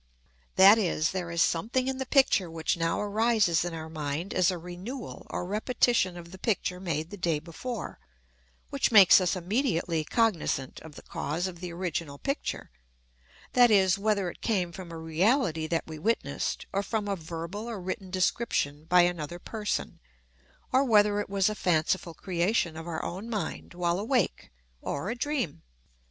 That 0.55 0.79
is, 0.79 1.11
there 1.11 1.29
is 1.29 1.43
something 1.43 1.87
in 1.87 1.99
the 1.99 2.07
picture 2.07 2.49
which 2.49 2.75
now 2.75 2.99
arises 2.99 3.63
in 3.63 3.75
our 3.75 3.87
mind 3.87 4.33
as 4.33 4.49
a 4.49 4.57
renewal 4.57 5.27
or 5.29 5.45
repetition 5.45 6.17
of 6.17 6.31
the 6.31 6.39
picture 6.39 6.79
made 6.79 7.11
the 7.11 7.17
day 7.17 7.37
before, 7.37 7.99
which 8.71 8.91
makes 8.91 9.21
us 9.21 9.35
immediately 9.35 10.03
cognizant 10.03 10.79
of 10.79 10.95
the 10.95 11.03
cause 11.03 11.45
of 11.45 11.59
the 11.59 11.71
original 11.71 12.17
picture 12.17 12.71
that 13.53 13.69
is, 13.69 13.99
whether 13.99 14.27
it 14.31 14.41
came 14.41 14.71
from 14.71 14.91
a 14.91 14.97
reality 14.97 15.67
that 15.67 15.85
we 15.85 15.99
witnessed, 15.99 16.65
or 16.73 16.81
from 16.81 17.07
a 17.07 17.15
verbal 17.15 17.69
or 17.69 17.79
written 17.79 18.09
description 18.09 18.85
by 18.85 19.01
another 19.01 19.37
person, 19.37 19.99
or 20.73 20.83
whether 20.83 21.19
it 21.19 21.29
was 21.29 21.47
a 21.47 21.53
fanciful 21.53 22.15
creation 22.15 22.75
of 22.75 22.87
our 22.87 23.05
own 23.05 23.29
mind 23.29 23.75
while 23.75 23.99
awake, 23.99 24.51
or 24.81 25.11
a 25.11 25.15
dream. 25.15 25.61